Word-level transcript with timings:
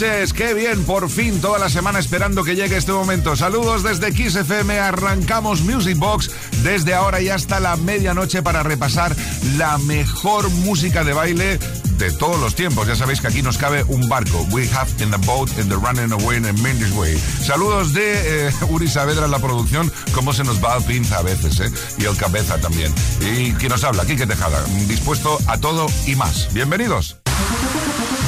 Qué 0.00 0.54
bien, 0.54 0.82
por 0.84 1.10
fin 1.10 1.42
toda 1.42 1.58
la 1.58 1.68
semana 1.68 1.98
esperando 1.98 2.42
que 2.42 2.56
llegue 2.56 2.78
este 2.78 2.90
momento. 2.90 3.36
Saludos 3.36 3.82
desde 3.82 4.14
Kiss 4.14 4.34
FM, 4.34 4.78
arrancamos 4.78 5.60
Music 5.60 5.98
Box 5.98 6.30
desde 6.62 6.94
ahora 6.94 7.20
y 7.20 7.28
hasta 7.28 7.60
la 7.60 7.76
medianoche 7.76 8.42
para 8.42 8.62
repasar 8.62 9.14
la 9.58 9.76
mejor 9.76 10.48
música 10.48 11.04
de 11.04 11.12
baile 11.12 11.58
de 11.98 12.10
todos 12.12 12.40
los 12.40 12.54
tiempos. 12.54 12.88
Ya 12.88 12.96
sabéis 12.96 13.20
que 13.20 13.26
aquí 13.26 13.42
nos 13.42 13.58
cabe 13.58 13.84
un 13.88 14.08
barco. 14.08 14.46
We 14.52 14.70
have 14.70 14.88
in 15.02 15.10
the 15.10 15.18
boat, 15.26 15.50
in 15.58 15.68
the 15.68 15.76
running 15.76 16.12
away, 16.12 16.38
in 16.38 16.44
the 16.44 16.98
way. 16.98 17.18
Saludos 17.44 17.92
de 17.92 18.48
eh, 18.48 18.52
Uri 18.70 18.88
Saavedra 18.88 19.26
en 19.26 19.30
la 19.30 19.38
producción, 19.38 19.92
cómo 20.14 20.32
se 20.32 20.44
nos 20.44 20.64
va 20.64 20.76
al 20.76 20.82
pinza 20.82 21.18
a 21.18 21.22
veces, 21.22 21.60
¿eh? 21.60 21.70
Y 21.98 22.06
el 22.06 22.16
cabeza 22.16 22.56
también. 22.56 22.90
Y 23.20 23.52
quien 23.52 23.68
nos 23.68 23.84
habla, 23.84 24.06
Kike 24.06 24.26
Tejada, 24.26 24.64
dispuesto 24.88 25.36
a 25.46 25.58
todo 25.58 25.88
y 26.06 26.16
más. 26.16 26.48
Bienvenidos. 26.54 27.18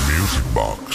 Music 0.06 0.45
Box. 0.52 0.91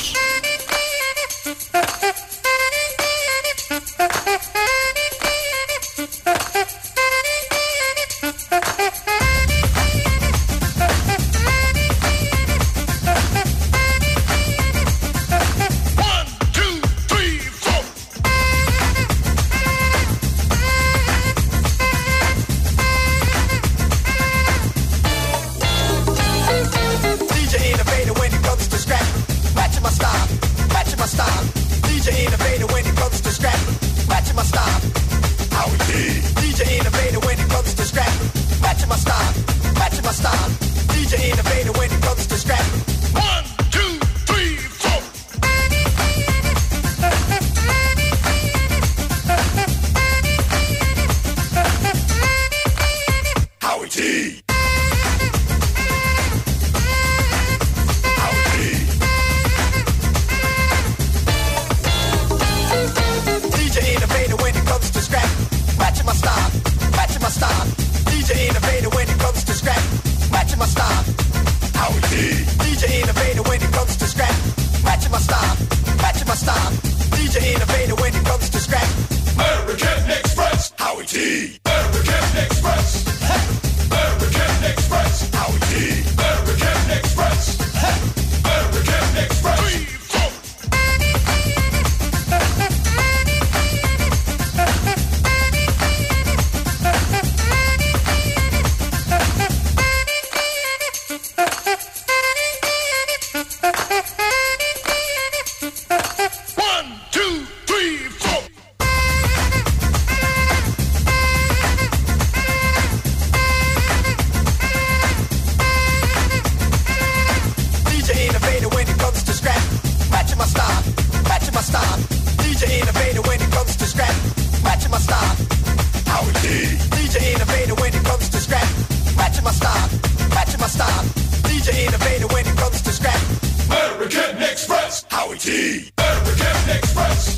T. 135.48 135.90
Hurricane 135.98 136.76
Express. 136.76 137.38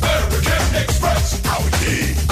Hurricane 0.00 0.82
Express. 0.84 1.44
Our 1.44 1.70
T. 1.80 2.25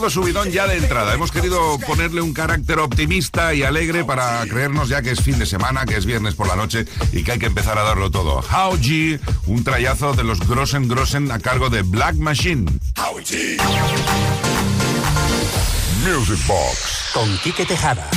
Menudo 0.00 0.22
subidón 0.22 0.50
ya 0.50 0.66
de 0.66 0.78
entrada. 0.78 1.12
Hemos 1.12 1.30
querido 1.30 1.78
ponerle 1.86 2.22
un 2.22 2.32
carácter 2.32 2.78
optimista 2.78 3.52
y 3.52 3.64
alegre 3.64 4.02
para 4.02 4.42
creernos 4.46 4.88
ya 4.88 5.02
que 5.02 5.10
es 5.10 5.20
fin 5.20 5.38
de 5.38 5.44
semana, 5.44 5.84
que 5.84 5.94
es 5.94 6.06
viernes 6.06 6.34
por 6.36 6.48
la 6.48 6.56
noche 6.56 6.86
y 7.12 7.22
que 7.22 7.32
hay 7.32 7.38
que 7.38 7.44
empezar 7.44 7.76
a 7.76 7.82
darlo 7.82 8.10
todo. 8.10 8.38
How 8.38 8.78
G, 8.78 9.20
un 9.44 9.62
trayazo 9.62 10.14
de 10.14 10.24
los 10.24 10.40
Grossen 10.48 10.88
Grossen 10.88 11.30
a 11.30 11.38
cargo 11.38 11.68
de 11.68 11.82
Black 11.82 12.14
Machine. 12.14 12.64
Music 16.02 16.46
Box. 16.46 17.10
Con 17.12 17.36
Quique 17.40 17.66
Tejada. 17.66 18.08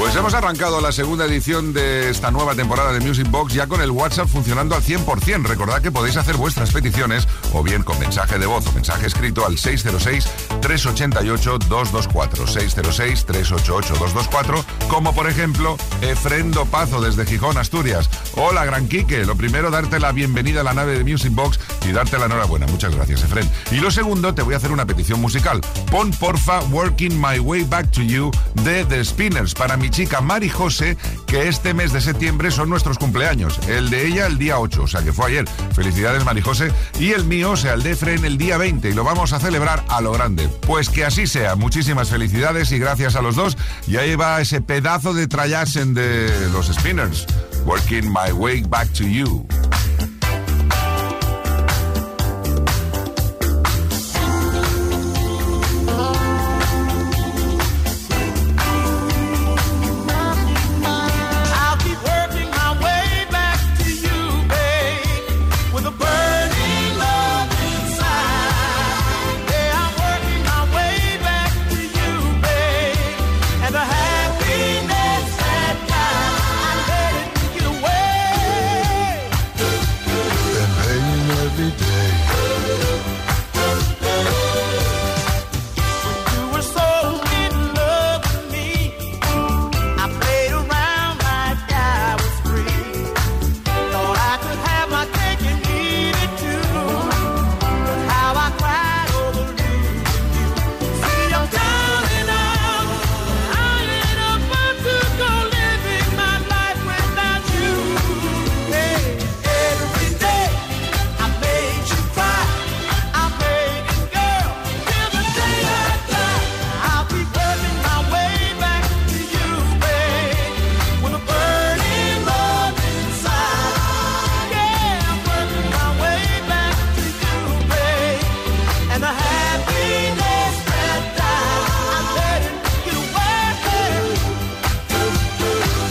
Pues 0.00 0.16
hemos 0.16 0.32
arrancado 0.32 0.80
la 0.80 0.92
segunda 0.92 1.26
edición 1.26 1.74
de 1.74 2.08
esta 2.08 2.30
nueva 2.30 2.54
temporada 2.54 2.90
de 2.90 3.00
Music 3.00 3.30
Box 3.30 3.52
ya 3.52 3.66
con 3.66 3.82
el 3.82 3.90
WhatsApp 3.90 4.28
funcionando 4.28 4.74
al 4.74 4.82
100%. 4.82 5.44
Recordad 5.44 5.82
que 5.82 5.92
podéis 5.92 6.16
hacer 6.16 6.38
vuestras 6.38 6.72
peticiones 6.72 7.28
o 7.52 7.62
bien 7.62 7.82
con 7.82 7.98
mensaje 7.98 8.38
de 8.38 8.46
voz 8.46 8.66
o 8.66 8.72
mensaje 8.72 9.06
escrito 9.06 9.44
al 9.44 9.58
606-388-224. 9.58 12.46
606-388-224, 12.46 14.64
como 14.88 15.14
por 15.14 15.28
ejemplo 15.28 15.76
Efrendo 16.00 16.64
Pazo 16.64 17.02
desde 17.02 17.26
Gijón, 17.26 17.58
Asturias. 17.58 18.08
Hola, 18.36 18.64
Gran 18.64 18.88
Quique. 18.88 19.26
Lo 19.26 19.36
primero, 19.36 19.70
darte 19.70 20.00
la 20.00 20.12
bienvenida 20.12 20.62
a 20.62 20.64
la 20.64 20.72
nave 20.72 20.96
de 20.96 21.04
Music 21.04 21.34
Box 21.34 21.60
y 21.86 21.92
darte 21.92 22.18
la 22.18 22.24
enhorabuena. 22.24 22.66
Muchas 22.68 22.94
gracias, 22.94 23.22
Efren. 23.22 23.46
Y 23.70 23.76
lo 23.76 23.90
segundo, 23.90 24.34
te 24.34 24.40
voy 24.40 24.54
a 24.54 24.56
hacer 24.56 24.72
una 24.72 24.86
petición 24.86 25.20
musical. 25.20 25.60
Pon 25.90 26.10
porfa 26.12 26.60
Working 26.70 27.20
My 27.20 27.38
Way 27.38 27.64
Back 27.64 27.90
to 27.90 28.00
You 28.00 28.30
de 28.64 28.86
The 28.86 29.04
Spinners 29.04 29.52
para 29.52 29.76
mi 29.76 29.89
chica 29.90 30.20
Mari 30.20 30.48
José, 30.48 30.96
que 31.26 31.48
este 31.48 31.74
mes 31.74 31.92
de 31.92 32.00
septiembre 32.00 32.50
son 32.50 32.68
nuestros 32.70 32.98
cumpleaños. 32.98 33.58
El 33.68 33.90
de 33.90 34.06
ella 34.06 34.26
el 34.26 34.38
día 34.38 34.58
8, 34.58 34.82
o 34.82 34.86
sea 34.86 35.02
que 35.02 35.12
fue 35.12 35.26
ayer. 35.26 35.48
Felicidades 35.74 36.24
Mari 36.24 36.40
José. 36.40 36.72
Y 36.98 37.12
el 37.12 37.24
mío, 37.24 37.52
o 37.52 37.56
sea, 37.56 37.74
el 37.74 37.82
de 37.82 37.92
Efren, 37.92 38.24
el 38.24 38.38
día 38.38 38.56
20 38.56 38.88
y 38.88 38.92
lo 38.92 39.04
vamos 39.04 39.32
a 39.32 39.40
celebrar 39.40 39.84
a 39.88 40.00
lo 40.00 40.12
grande. 40.12 40.48
Pues 40.66 40.88
que 40.88 41.04
así 41.04 41.26
sea. 41.26 41.56
Muchísimas 41.56 42.08
felicidades 42.08 42.72
y 42.72 42.78
gracias 42.78 43.16
a 43.16 43.22
los 43.22 43.36
dos. 43.36 43.56
Y 43.86 43.96
ahí 43.96 44.16
va 44.16 44.40
ese 44.40 44.60
pedazo 44.60 45.14
de 45.14 45.26
trayasen 45.26 45.94
de 45.94 46.48
los 46.52 46.66
Spinners. 46.68 47.26
Working 47.64 48.08
My 48.08 48.32
Way 48.32 48.62
Back 48.68 48.92
to 48.94 49.04
You. 49.04 49.46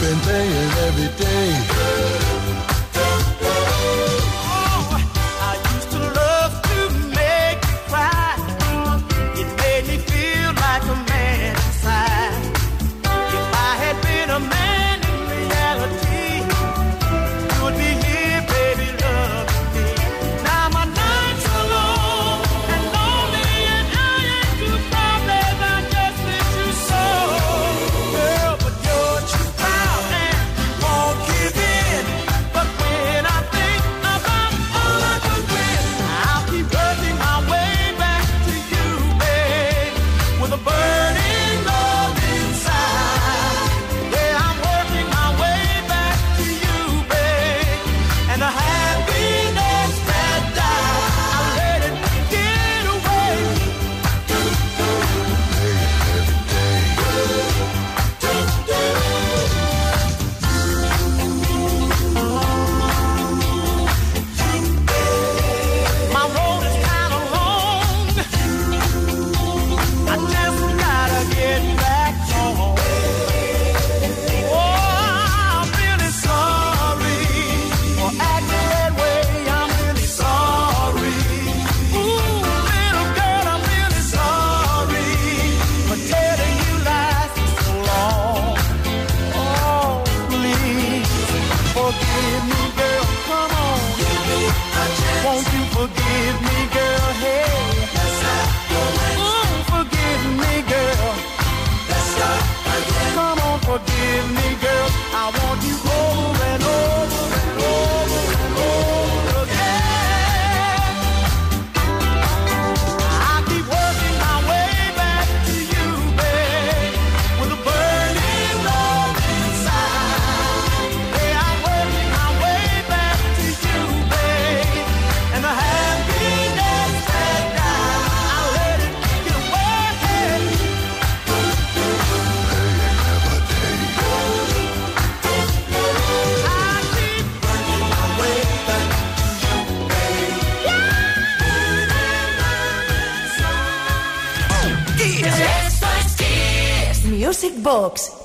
been 0.00 0.18
playing 0.20 0.70
every 0.86 1.08
day. 1.18 2.19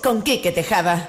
Con 0.05 0.21
Quique 0.21 0.51
Tejada. 0.51 1.07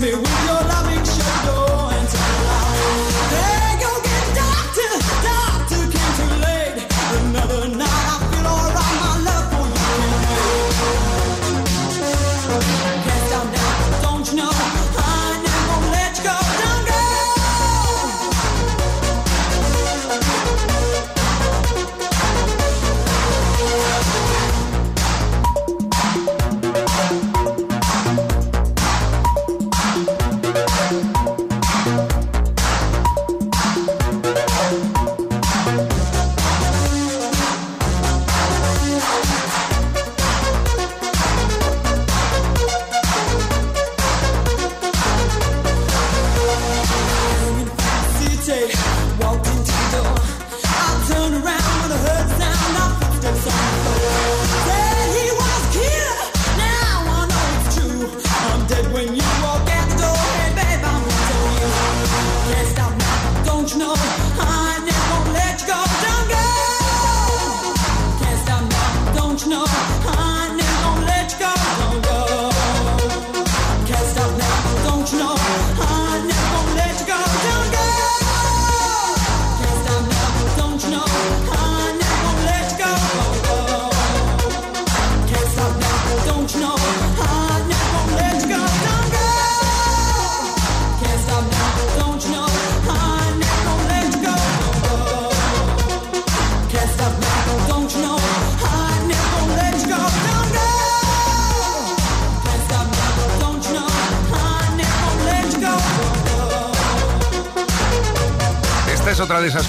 me 0.00 0.14
with 0.14 0.43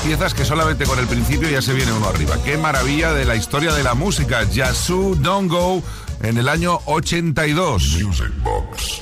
piezas 0.03 0.33
que 0.33 0.45
solamente 0.45 0.85
con 0.85 0.99
el 0.99 1.07
principio 1.07 1.49
ya 1.49 1.61
se 1.61 1.73
viene 1.73 1.91
uno 1.91 2.07
arriba. 2.07 2.37
Qué 2.43 2.57
maravilla 2.57 3.13
de 3.13 3.25
la 3.25 3.35
historia 3.35 3.73
de 3.73 3.83
la 3.83 3.93
música. 3.93 4.43
Yasu 4.43 5.15
Don't 5.19 5.49
Go 5.49 5.81
en 6.21 6.37
el 6.37 6.49
año 6.49 6.79
82. 6.85 8.01
Music 8.03 8.31
Box. 8.43 9.01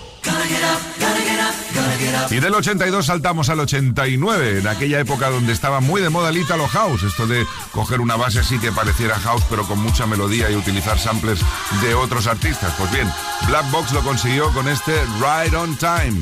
Y 2.29 2.39
del 2.39 2.53
82 2.55 3.05
saltamos 3.05 3.50
al 3.50 3.60
89, 3.60 4.60
en 4.60 4.67
aquella 4.67 5.00
época 5.00 5.29
donde 5.29 5.53
estaba 5.53 5.81
muy 5.81 6.01
de 6.01 6.10
moda 6.10 6.29
el 6.29 6.38
Italo 6.38 6.67
House, 6.67 7.03
esto 7.03 7.27
de 7.27 7.45
coger 7.72 8.00
una 8.00 8.15
base 8.15 8.39
así 8.39 8.57
que 8.60 8.72
pareciera 8.72 9.19
house 9.19 9.43
pero 9.50 9.67
con 9.67 9.79
mucha 9.79 10.05
melodía 10.05 10.50
y 10.50 10.55
utilizar 10.55 10.98
samplers 10.98 11.41
de 11.81 11.93
otros 11.93 12.27
artistas. 12.27 12.74
Pues 12.77 12.91
bien, 12.91 13.12
Black 13.48 13.69
Box 13.72 13.91
lo 13.91 14.01
consiguió 14.01 14.51
con 14.53 14.67
este 14.67 14.93
Ride 15.19 15.57
on 15.57 15.75
Time. 15.77 16.22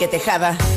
Enrique 0.00 0.08
Tejada. 0.08 0.69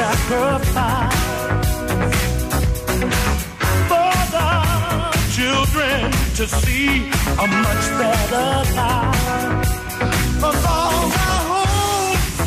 sacrifice 0.00 1.14
for 3.90 4.12
the 4.36 4.50
children 5.36 6.00
to 6.38 6.44
see 6.62 6.88
a 7.44 7.46
much 7.66 7.84
better 8.00 8.50
life. 8.80 9.68
Of 10.48 10.56
all 10.76 11.04
our 11.26 11.42
hopes 11.52 12.38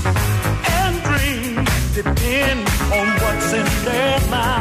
and 0.79 0.93
dreams 1.09 1.69
depend 1.93 2.61
on 2.97 3.05
what's 3.21 3.53
in 3.53 3.67
their 3.85 4.19
mind. 4.31 4.52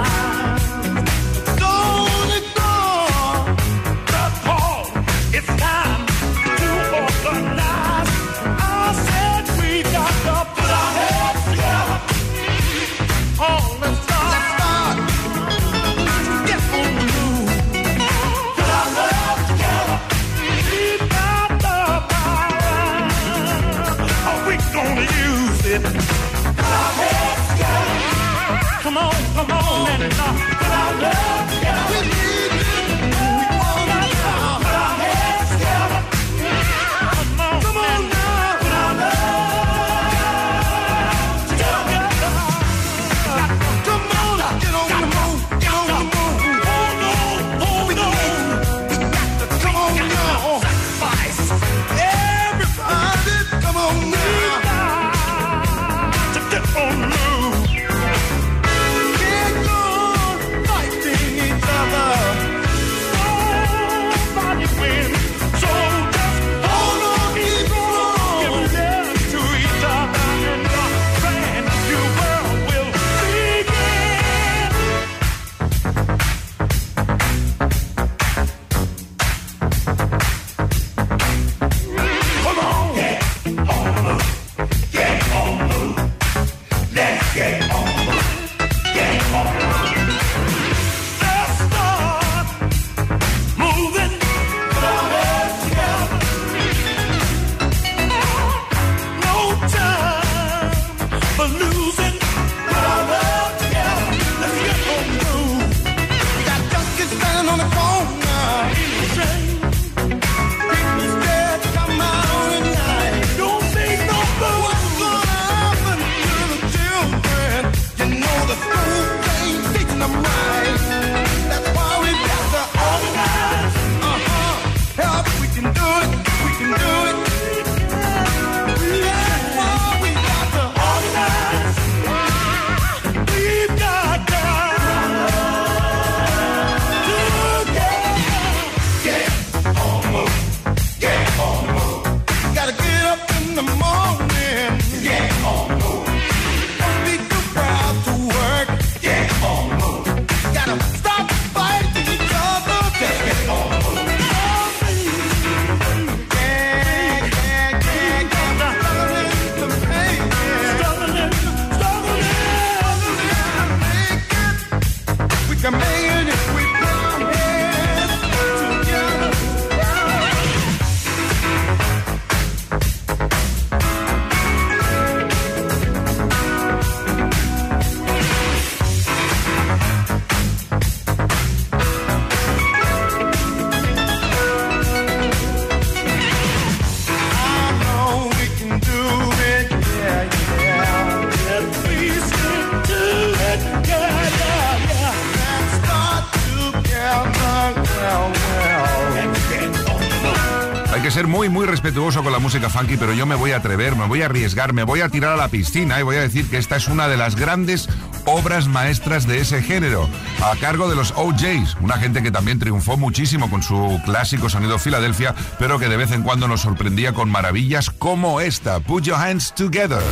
Música 202.53 202.69
funky, 202.69 202.99
pero 202.99 203.15
yo 203.15 203.25
me 203.25 203.35
voy 203.35 203.53
a 203.53 203.57
atrever, 203.57 203.97
me 203.97 204.07
voy 204.07 204.21
a 204.21 204.27
arriesgar, 204.27 204.75
me 204.75 204.83
voy 204.83 205.01
a 205.01 205.09
tirar 205.09 205.33
a 205.33 205.37
la 205.37 205.49
piscina 205.49 205.99
y 205.99 206.03
voy 206.03 206.17
a 206.17 206.21
decir 206.21 206.51
que 206.51 206.59
esta 206.59 206.77
es 206.77 206.87
una 206.87 207.09
de 207.09 207.17
las 207.17 207.35
grandes 207.35 207.89
obras 208.27 208.69
maestras 208.69 209.27
de 209.27 209.41
ese 209.41 209.63
género, 209.63 210.07
a 210.43 210.55
cargo 210.57 210.91
de 210.91 210.95
los 210.95 211.15
OJs, 211.17 211.79
una 211.81 211.97
gente 211.97 212.23
que 212.23 212.31
también 212.31 212.59
triunfó 212.59 212.99
muchísimo 212.99 213.49
con 213.49 213.63
su 213.63 213.99
clásico 214.05 214.51
sonido 214.51 214.79
Filadelfia, 214.79 215.35
pero 215.59 215.79
que 215.79 215.89
de 215.89 215.97
vez 215.97 216.13
en 216.13 216.23
cuando 216.23 216.47
nos 216.47 216.61
sorprendía 216.61 217.15
con 217.15 217.31
maravillas 217.31 217.89
como 217.89 218.39
esta. 218.39 218.81
Put 218.81 219.05
your 219.05 219.17
hands 219.17 219.55
together. 219.55 220.03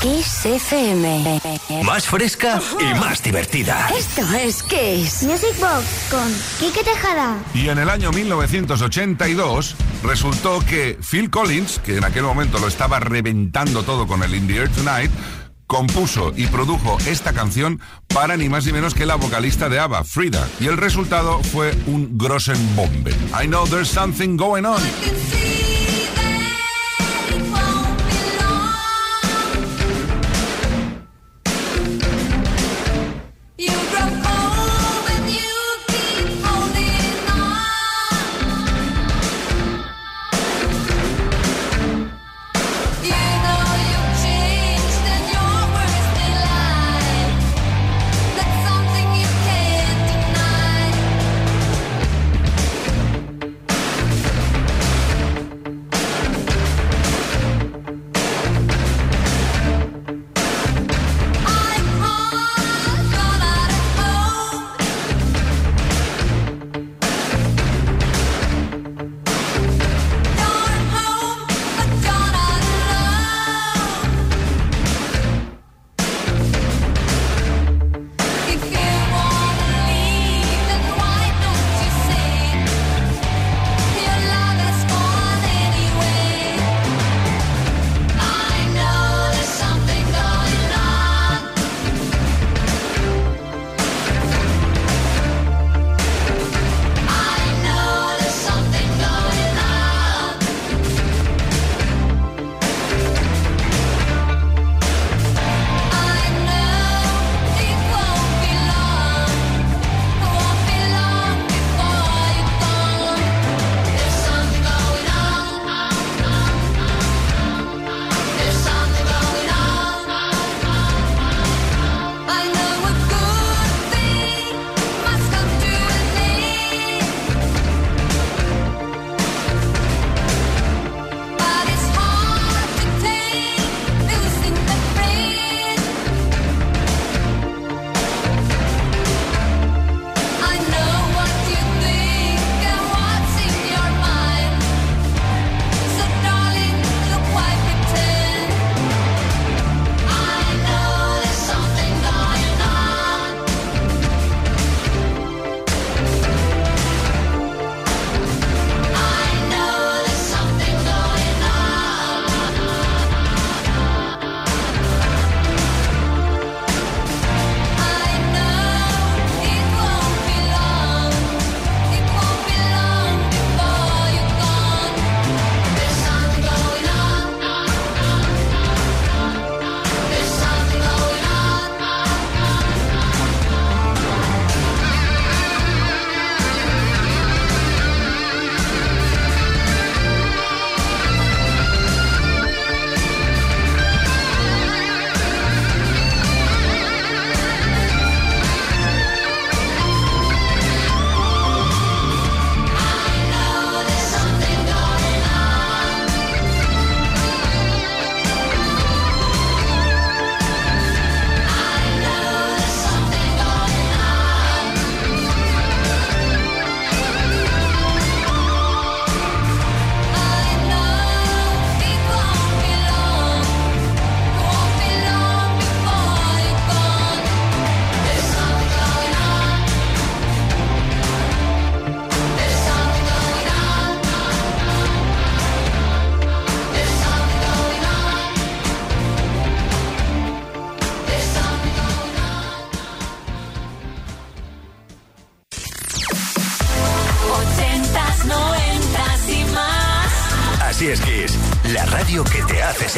Kiss 0.00 0.46
FM. 0.46 1.40
Más 1.84 2.06
fresca 2.06 2.60
y 2.80 2.98
más 3.00 3.20
divertida. 3.20 3.88
Esto 3.94 4.22
es 4.36 4.62
Kiss. 4.62 5.24
Music 5.24 5.58
Box 5.58 6.06
con 6.08 6.32
Kike 6.60 6.84
Tejada. 6.84 7.36
Y 7.52 7.68
en 7.68 7.78
el 7.78 7.90
año 7.90 8.12
1982 8.12 9.74
resultó 10.02 10.60
que 10.60 10.98
Phil 11.08 11.30
Collins, 11.30 11.78
que 11.80 11.96
en 11.96 12.04
aquel 12.04 12.22
momento 12.22 12.58
lo 12.58 12.68
estaba 12.68 13.00
reventando 13.00 13.82
todo 13.82 14.06
con 14.06 14.22
el 14.22 14.34
In 14.34 14.46
the 14.46 14.56
Air 14.56 14.68
Tonight, 14.70 15.10
compuso 15.66 16.32
y 16.36 16.46
produjo 16.46 16.96
esta 17.06 17.32
canción 17.32 17.80
para 18.08 18.36
ni 18.36 18.48
más 18.48 18.66
ni 18.66 18.72
menos 18.72 18.94
que 18.94 19.06
la 19.06 19.16
vocalista 19.16 19.68
de 19.68 19.78
ABBA, 19.78 20.04
Frida. 20.04 20.48
Y 20.60 20.66
el 20.66 20.76
resultado 20.76 21.40
fue 21.42 21.74
un 21.86 22.16
Grossenbombe. 22.18 23.12
I 23.40 23.46
know 23.46 23.66
there's 23.66 23.88
something 23.88 24.36
going 24.36 24.64
on. 24.64 24.80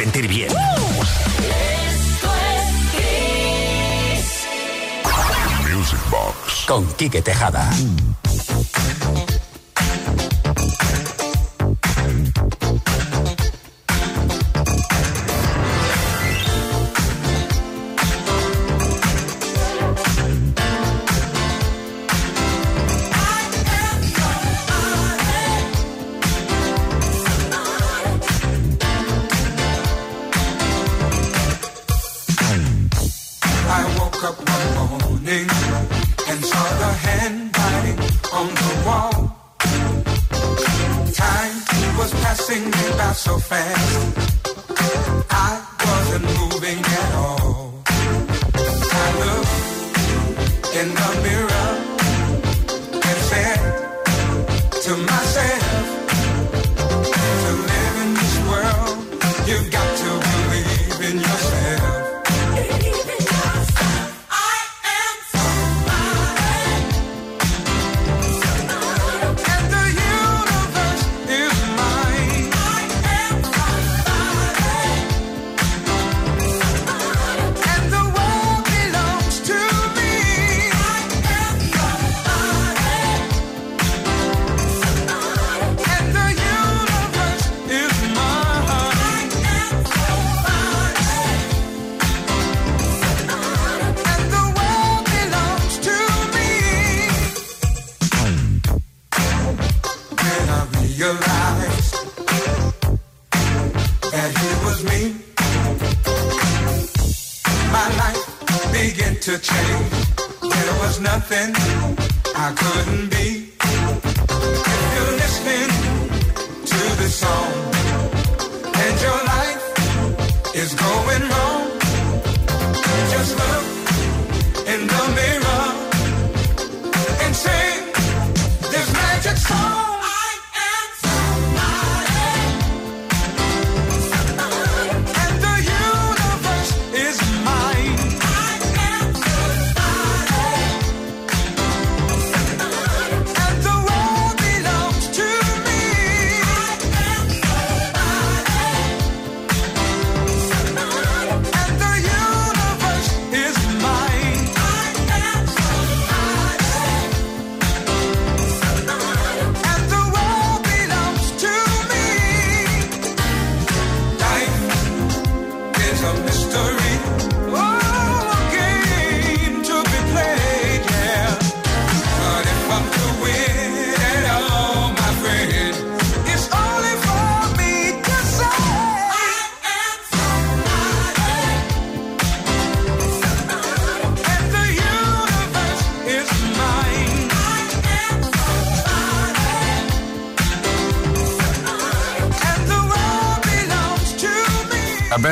Sentir 0.03 0.27
bien. 0.27 0.49
Music 5.71 5.99
Box. 6.09 6.65
Con 6.65 6.87
Quique 6.95 7.21
Tejada. 7.21 7.69
on 7.71 8.30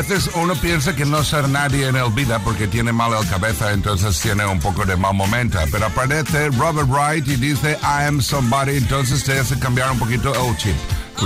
veces 0.08 0.30
uno 0.36 0.56
piensa 0.56 0.96
que 0.96 1.04
no 1.04 1.26
ser 1.26 1.50
nadie 1.50 1.90
en 1.90 1.98
el 1.98 2.10
vida 2.12 2.40
porque 2.40 2.68
tiene 2.68 2.94
mal 2.94 3.12
el 3.14 3.28
cabeza, 3.28 3.74
entonces 3.74 4.18
tiene 4.22 4.46
un 4.46 4.60
poco 4.60 4.86
de 4.86 4.96
mal 4.96 5.14
momento. 5.14 5.60
Pero 5.72 5.88
aparece 5.88 6.50
Robert 6.52 6.88
Wright 6.88 7.28
y 7.28 7.36
dice 7.36 7.78
I 7.82 8.06
am 8.08 8.22
somebody, 8.22 8.78
entonces 8.78 9.26
te 9.26 9.38
hace 9.38 9.60
cambiar 9.60 9.92
un 9.92 10.00
poquito 10.00 10.34
el 10.34 10.56
chip. 10.56 10.76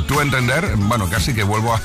Tú 0.07 0.19
entender, 0.19 0.67
bueno, 0.77 1.07
casi 1.07 1.35
que 1.35 1.43
vuelvo 1.43 1.73
a, 1.73 1.81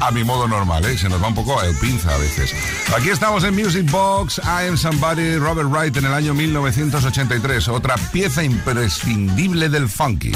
a 0.00 0.10
mi 0.10 0.24
modo 0.24 0.48
normal, 0.48 0.84
¿eh? 0.84 0.96
Se 0.96 1.08
nos 1.08 1.22
va 1.22 1.28
un 1.28 1.34
poco 1.34 1.62
el 1.62 1.74
pinza 1.76 2.14
a 2.14 2.18
veces. 2.18 2.54
Aquí 2.96 3.10
estamos 3.10 3.44
en 3.44 3.54
Music 3.54 3.90
Box, 3.90 4.38
I 4.38 4.68
am 4.68 4.76
somebody, 4.76 5.36
Robert 5.36 5.68
Wright 5.70 5.96
en 5.96 6.06
el 6.06 6.12
año 6.12 6.34
1983, 6.34 7.68
otra 7.68 7.96
pieza 8.12 8.42
imprescindible 8.42 9.68
del 9.68 9.88
funky. 9.88 10.32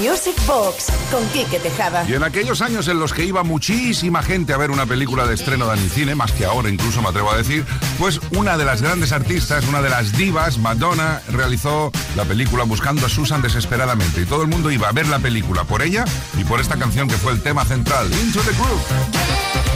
Music 0.00 0.36
Box 0.46 0.86
con 1.10 1.26
Quique 1.28 1.58
Tejada. 1.58 2.04
Y 2.08 2.14
en 2.14 2.22
aquellos 2.22 2.62
años 2.62 2.86
en 2.88 3.00
los 3.00 3.12
que 3.12 3.24
iba 3.24 3.42
muchísima 3.42 4.22
gente 4.22 4.52
a 4.52 4.56
ver 4.56 4.70
una 4.70 4.86
película 4.86 5.26
de 5.26 5.34
estreno 5.34 5.72
en 5.72 5.80
el 5.80 5.90
cine, 5.90 6.14
más 6.14 6.30
que 6.32 6.44
ahora 6.44 6.68
incluso 6.68 7.02
me 7.02 7.08
atrevo 7.08 7.32
a 7.32 7.36
decir, 7.36 7.66
pues 7.98 8.20
una 8.30 8.56
de 8.56 8.64
las 8.64 8.80
grandes 8.80 9.12
artistas, 9.12 9.66
una 9.66 9.82
de 9.82 9.90
las 9.90 10.16
divas, 10.16 10.58
Madonna, 10.58 11.20
realizó 11.28 11.90
la 12.16 12.24
película 12.24 12.64
buscando 12.64 13.06
a 13.06 13.08
Susan 13.08 13.42
desesperadamente. 13.42 14.22
Y 14.22 14.24
todo 14.24 14.42
el 14.42 14.48
mundo 14.48 14.70
iba 14.70 14.88
a 14.88 14.92
ver 14.92 15.08
la 15.08 15.18
película 15.18 15.64
por 15.64 15.82
ella 15.82 16.04
y 16.36 16.44
por 16.44 16.60
esta 16.60 16.76
canción 16.76 17.08
que 17.08 17.16
fue 17.16 17.32
el 17.32 17.42
tema 17.42 17.64
central, 17.64 18.08
Into 18.12 18.37
the 18.44 18.52
Groove. 18.52 19.67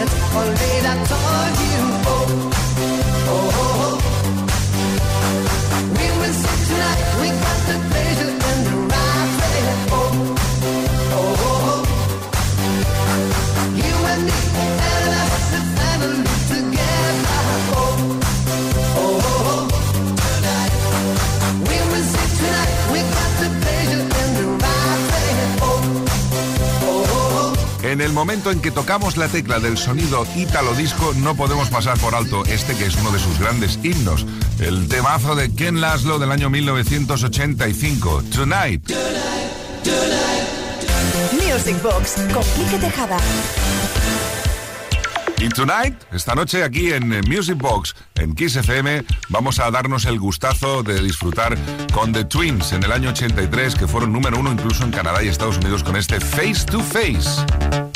minutes, 0.00 0.34
only 0.34 0.80
that 0.80 0.98
told 1.08 1.56
you, 1.66 1.80
oh. 2.06 2.26
oh. 2.32 3.28
oh, 3.28 4.10
oh. 4.14 4.19
En 28.00 28.06
el 28.06 28.12
momento 28.14 28.50
en 28.50 28.62
que 28.62 28.70
tocamos 28.70 29.18
la 29.18 29.28
tecla 29.28 29.60
del 29.60 29.76
sonido 29.76 30.26
ítalo 30.34 30.72
disco, 30.72 31.12
no 31.18 31.34
podemos 31.34 31.68
pasar 31.68 31.98
por 31.98 32.14
alto 32.14 32.46
este 32.46 32.74
que 32.74 32.86
es 32.86 32.96
uno 32.96 33.10
de 33.10 33.18
sus 33.18 33.38
grandes 33.38 33.78
himnos, 33.82 34.24
el 34.58 34.88
temazo 34.88 35.34
de 35.34 35.54
Ken 35.54 35.82
Laszlo 35.82 36.18
del 36.18 36.32
año 36.32 36.48
1985, 36.48 38.22
Tonight. 38.34 38.86
tonight, 38.86 39.04
tonight. 39.84 41.52
Music 41.52 41.82
Box 41.82 42.14
con 42.32 42.80
Tejada. 42.80 43.18
Y 45.36 45.48
tonight, 45.50 45.94
esta 46.10 46.34
noche 46.34 46.64
aquí 46.64 46.92
en 46.94 47.08
Music 47.28 47.58
Box, 47.58 47.94
en 48.14 48.34
Kiss 48.34 48.56
FM, 48.56 49.04
vamos 49.28 49.58
a 49.58 49.70
darnos 49.70 50.06
el 50.06 50.18
gustazo 50.18 50.82
de 50.82 51.02
disfrutar 51.02 51.58
con 51.92 52.14
The 52.14 52.24
Twins 52.24 52.72
en 52.72 52.82
el 52.82 52.92
año 52.92 53.10
83, 53.10 53.74
que 53.74 53.86
fueron 53.86 54.10
número 54.10 54.38
uno 54.38 54.52
incluso 54.52 54.84
en 54.84 54.90
Canadá 54.90 55.22
y 55.22 55.28
Estados 55.28 55.58
Unidos 55.58 55.84
con 55.84 55.96
este 55.96 56.18
Face 56.18 56.64
to 56.64 56.80
Face. 56.80 57.89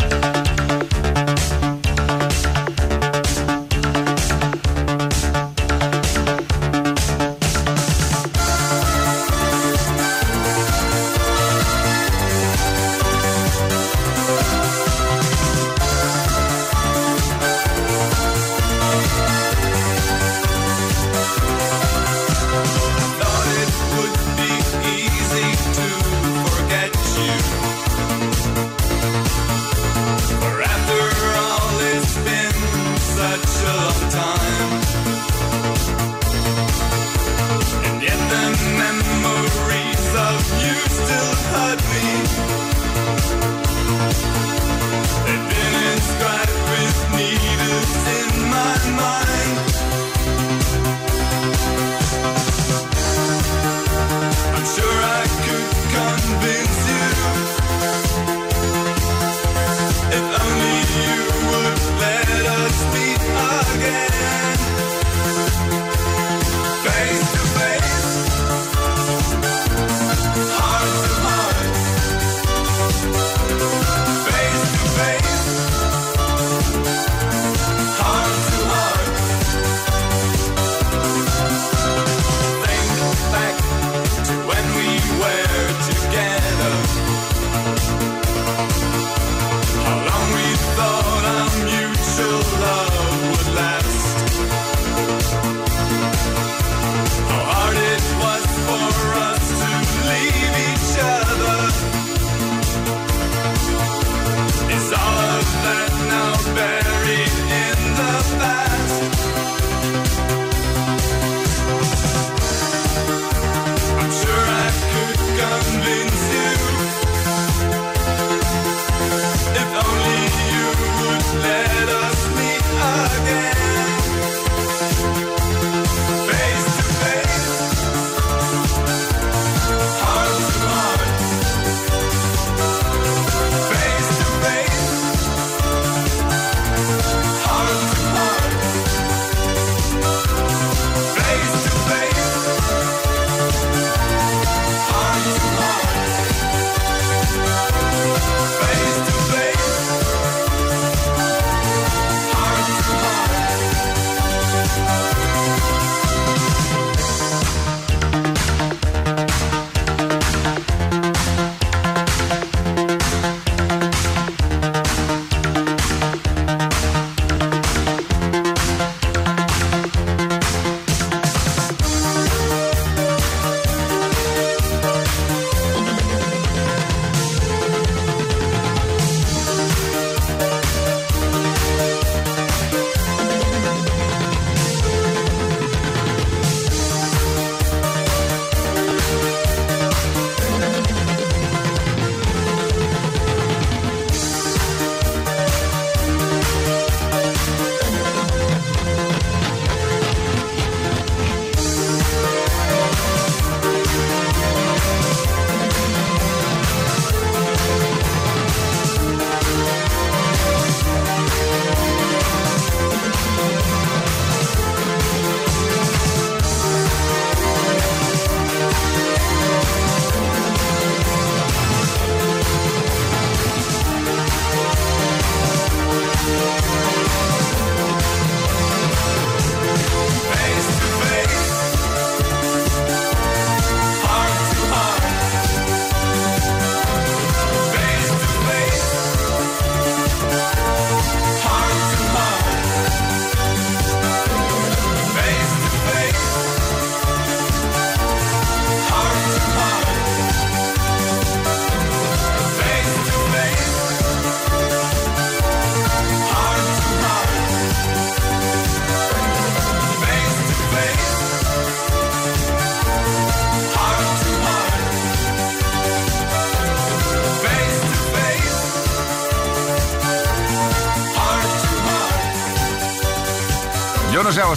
you 40.35 40.74
still 40.91 41.35
hurt 41.53 41.80
me. 41.91 42.84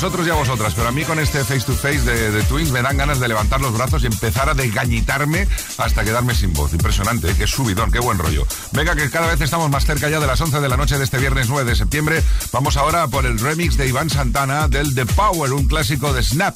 Vosotros 0.08 0.28
y 0.28 0.30
a 0.30 0.36
vosotras, 0.36 0.74
pero 0.74 0.88
a 0.88 0.92
mí 0.94 1.04
con 1.04 1.20
este 1.20 1.44
face 1.44 1.66
to 1.66 1.74
face 1.74 2.00
de, 2.00 2.42
Twins 2.44 2.72
me 2.72 2.82
dan 2.82 2.96
ganas 2.96 3.20
de 3.20 3.28
levantar 3.28 3.60
los 3.60 3.74
brazos 3.74 4.04
y 4.04 4.06
empezar 4.06 4.48
a 4.50 4.54
desgañitarme 4.54 5.46
hasta 5.78 6.06
quedarme 6.06 6.34
sin 6.34 6.54
voz. 6.54 6.72
Impresionante, 6.72 7.30
¿eh? 7.30 7.36
qué 7.38 7.46
subidón, 7.46 7.92
qué 7.92 8.00
buen 8.00 8.18
rollo. 8.18 8.48
Venga, 8.72 8.96
que 8.96 9.10
cada 9.10 9.28
vez 9.28 9.42
estamos 9.42 9.70
más 9.70 9.86
cerca 9.86 10.08
ya 10.08 10.22
de 10.22 10.28
las 10.28 10.40
11 10.40 10.62
de 10.62 10.70
la 10.70 10.78
noche 10.78 10.98
de 10.98 11.04
este 11.04 11.18
viernes 11.18 11.50
9 11.50 11.70
de 11.70 11.76
septiembre. 11.76 12.24
Vamos 12.54 12.78
ahora 12.78 13.10
por 13.10 13.26
el 13.26 13.38
remix 13.38 13.76
de 13.76 13.86
Iván 13.86 14.10
Santana 14.10 14.70
del 14.70 14.96
The 14.96 15.08
Power, 15.08 15.52
un 15.52 15.68
clásico 15.68 16.14
de 16.14 16.24
Snap. 16.24 16.56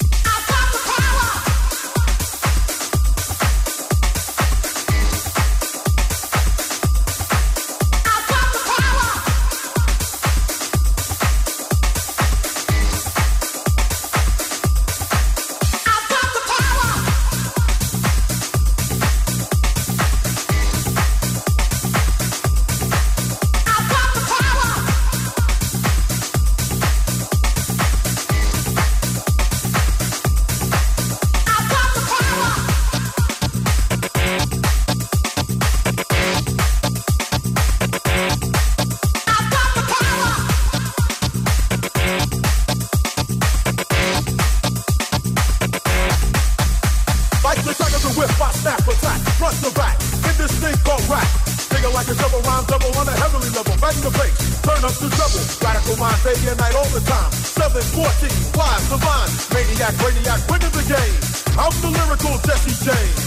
Day 56.92 56.98
and 56.98 57.08
night, 57.08 57.32
all 57.32 57.32
the 57.32 57.32
time. 57.32 57.32
7, 57.32 57.82
14, 57.82 58.58
wise, 58.58 58.88
divine. 58.88 59.30
Maniac, 59.52 59.94
radiac, 60.02 60.40
winning 60.50 60.72
the 60.72 60.84
game. 60.84 61.16
I'm 61.56 61.72
the 61.80 61.90
lyrical 61.90 62.36
Jesse 62.44 62.76
James. 62.84 63.20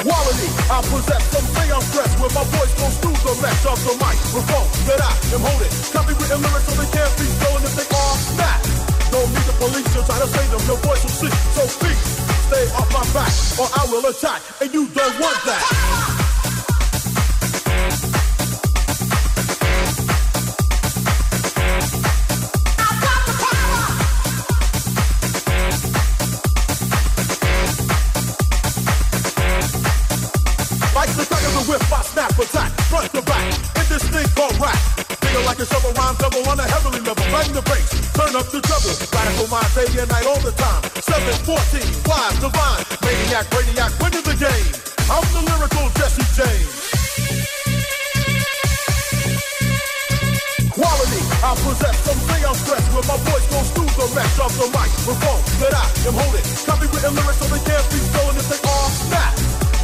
Quality, 0.00 0.48
I 0.70 0.80
possess 0.88 1.24
something 1.28 1.68
I'm 1.70 1.82
stressed 1.82 2.16
with 2.20 2.34
my 2.34 2.44
voice 2.56 2.74
goes 2.80 2.96
through 3.04 3.20
the 3.20 3.34
mesh 3.42 3.66
of 3.68 3.78
the 3.84 3.94
microphone 4.00 4.68
that 4.88 5.00
I 5.02 5.12
am 5.34 5.42
holding. 5.44 5.72
Copywritten 5.92 6.40
lyrics 6.40 6.66
so 6.66 6.80
they 6.80 6.90
can't 6.90 7.14
be 7.20 7.26
stolen 7.28 7.62
if 7.68 7.74
they 7.76 7.84
are 7.84 8.16
snap. 8.16 8.60
Don't 9.12 9.28
need 9.28 9.44
the 9.44 9.54
police 9.60 9.90
to 9.92 10.00
try 10.06 10.18
to 10.18 10.28
save 10.30 10.50
them, 10.50 10.62
your 10.66 10.80
voice 10.80 11.02
will 11.04 11.28
see. 11.28 11.32
So 11.52 11.62
please, 11.84 12.00
stay 12.48 12.64
off 12.80 12.88
my 12.96 13.04
back 13.12 13.32
or 13.60 13.68
I 13.76 13.84
will 13.92 14.08
attack, 14.08 14.40
and 14.62 14.72
you 14.72 14.88
don't 14.88 15.20
want 15.20 15.36
that. 15.44 16.09
Feel 35.60 35.68
like 35.68 35.76
a 35.76 35.92
shovel 35.92 35.92
rhyme 35.92 36.16
double 36.16 36.48
on 36.48 36.56
a 36.56 36.64
heavenly 36.64 37.00
level. 37.04 37.20
Bang 37.28 37.52
the 37.52 37.60
bass, 37.60 37.92
turn 38.16 38.32
up 38.32 38.48
the 38.48 38.64
treble. 38.64 38.96
Radical 39.12 39.48
mind, 39.52 39.68
day 39.76 39.92
and 40.00 40.08
night, 40.08 40.24
all 40.24 40.40
the 40.40 40.56
time. 40.56 40.80
7, 41.04 41.20
14, 41.44 41.84
wise, 42.08 42.32
divine. 42.40 42.80
Maniac, 43.04 43.44
radiac, 43.52 43.92
winning 44.00 44.24
the 44.24 44.36
game. 44.40 44.72
I'm 45.12 45.20
the 45.36 45.44
lyrical 45.44 45.84
Jesse 46.00 46.24
James. 46.32 46.72
Quality, 50.72 51.22
I 51.44 51.52
possess 51.60 51.96
something 52.08 52.40
I'm 52.40 52.56
stressed 52.56 52.88
with 52.96 53.04
my 53.04 53.20
voice 53.28 53.44
goes 53.52 53.68
through 53.76 53.92
the 54.00 54.06
mesh 54.16 54.40
of 54.40 54.52
the 54.56 54.64
microphone 54.72 55.44
that 55.60 55.76
I 55.76 55.84
am 56.08 56.16
holding. 56.16 56.46
Copywritten 56.64 57.12
lyrics 57.20 57.36
so 57.36 57.52
they 57.52 57.60
can't 57.68 57.84
be 57.92 58.00
stolen 58.00 58.36
if 58.40 58.48
they 58.48 58.60
are 58.64 58.88
not. 59.12 59.34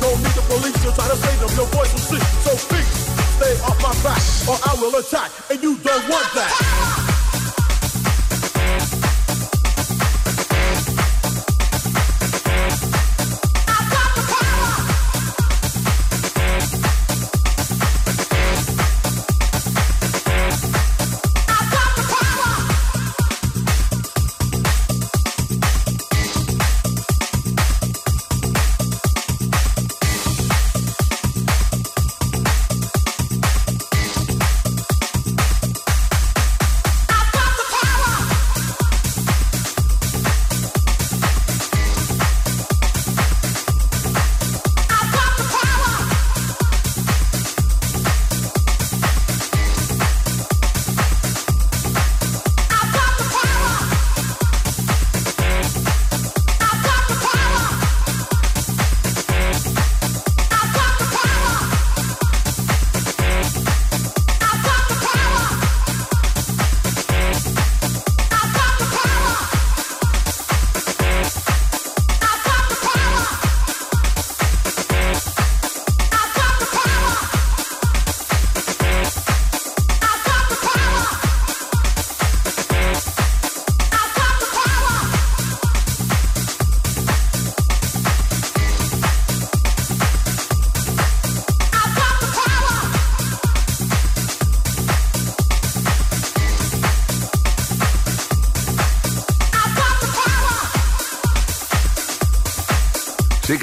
Don't 0.01 0.20
need 0.24 0.37
the 0.41 0.45
police 0.49 0.79
to 0.85 0.91
try 0.97 1.05
to 1.05 1.16
save 1.20 1.37
them, 1.37 1.53
your 1.53 1.68
voice 1.68 1.93
will 1.93 2.16
see. 2.16 2.22
So 2.49 2.57
please, 2.64 3.16
off 3.62 3.80
my 3.82 3.92
back 4.03 4.22
or 4.49 4.59
I 4.64 4.74
will 4.80 4.97
attack, 4.99 5.30
and 5.51 5.62
you 5.62 5.76
don't 5.78 6.09
want 6.09 6.26
that. 6.34 6.95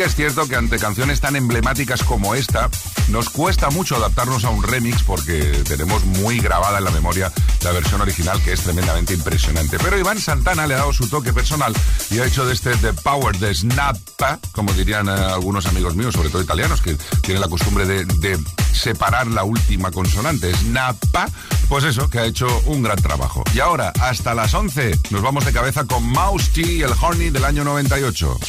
Es 0.04 0.16
cierto 0.16 0.48
que 0.48 0.56
ante 0.56 0.80
canciones 0.80 1.22
tan 1.22 1.36
emblemáticas 1.36 2.04
como 2.04 2.36
esta, 2.36 2.70
nos 3.14 3.30
cuesta 3.30 3.70
mucho 3.70 3.96
adaptarnos 3.96 4.44
a 4.44 4.50
un 4.50 4.64
remix 4.64 5.04
porque 5.04 5.62
tenemos 5.68 6.04
muy 6.04 6.40
grabada 6.40 6.80
en 6.80 6.84
la 6.84 6.90
memoria 6.90 7.32
la 7.62 7.72
versión 7.72 8.02
original 8.02 8.42
que 8.42 8.54
es 8.54 8.62
tremendamente 8.62 9.14
impresionante. 9.14 9.78
Pero 9.78 10.00
Iván 10.00 10.20
Santana 10.20 10.66
le 10.66 10.74
ha 10.74 10.78
dado 10.78 10.94
su 10.94 11.08
toque 11.08 11.32
personal 11.32 11.76
y 12.10 12.18
ha 12.18 12.26
hecho 12.26 12.44
de 12.44 12.54
este 12.54 12.76
The 12.78 12.94
Power 12.94 13.38
de 13.38 13.54
Snappa, 13.54 14.40
como 14.52 14.74
dirían 14.74 15.10
eh, 15.10 15.12
algunos 15.12 15.68
amigos 15.68 15.96
míos, 15.96 16.16
sobre 16.16 16.30
todo 16.30 16.42
italianos, 16.42 16.82
que 16.82 16.96
tienen 17.22 17.42
la 17.42 17.50
costumbre 17.50 17.86
de, 17.86 18.40
separar 18.74 19.28
la 19.28 19.44
última 19.44 19.92
consonante, 19.92 20.52
Snappa, 20.52 21.30
pues 21.70 21.84
eso, 21.84 22.10
que 22.10 22.18
ha 22.18 22.26
hecho 22.26 22.48
un 22.66 22.82
gran 22.82 22.98
trabajo. 22.98 23.44
Y 23.54 23.60
ahora, 23.60 23.94
hasta 24.02 24.34
las 24.34 24.56
11, 24.56 24.98
nos 25.12 25.22
vamos 25.22 25.46
de 25.46 25.54
cabeza 25.54 25.86
con 25.86 26.04
Mouse 26.04 26.50
T, 26.50 26.80
el 26.80 26.92
Horny 27.00 27.30
del 27.30 27.46
año 27.46 27.64
98. 27.64 28.40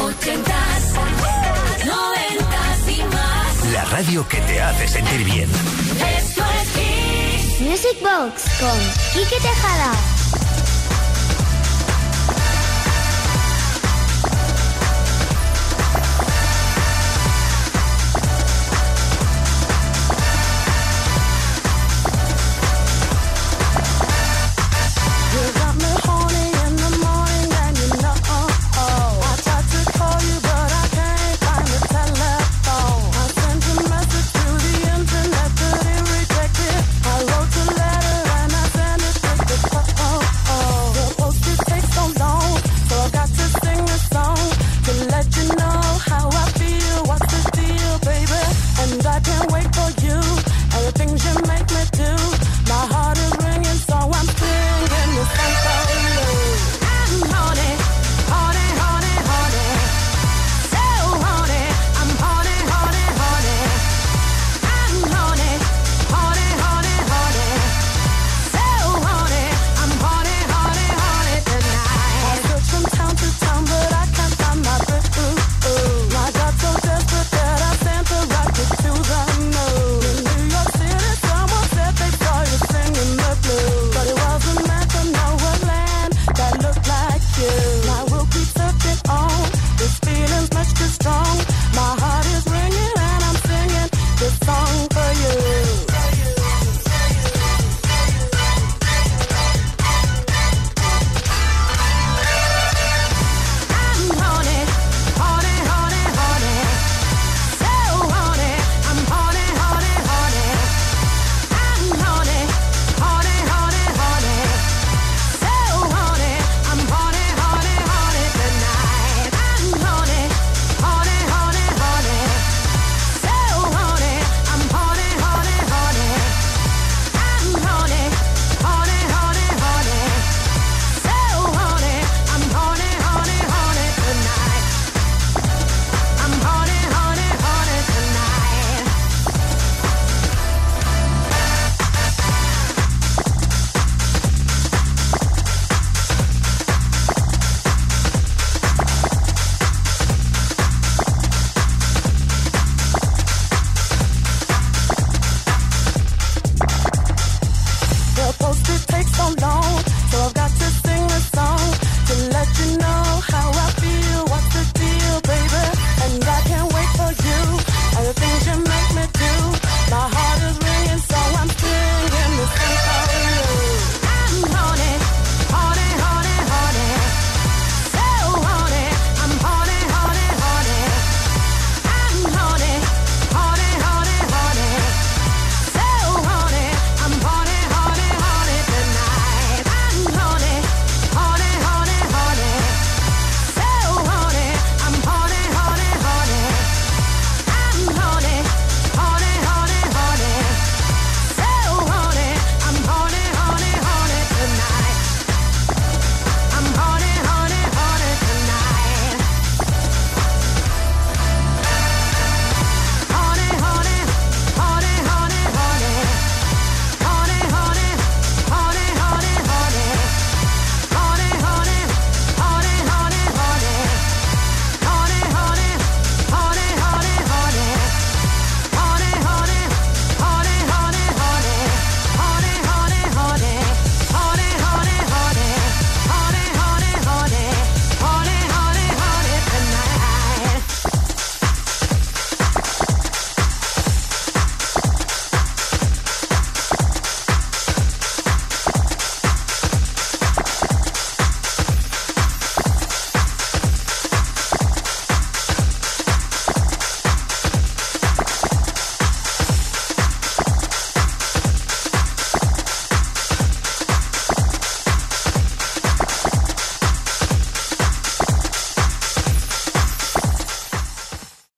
80 0.00 1.07
radio 3.90 4.26
que 4.28 4.40
te 4.42 4.60
hace 4.60 4.86
sentir 4.86 5.24
bien. 5.24 5.48
Esto 6.16 6.42
es 6.62 6.68
Kiss. 6.70 7.60
Music 7.60 7.98
Box 8.02 8.44
con 8.60 8.78
Quique 9.12 9.40
Tejada. 9.40 10.17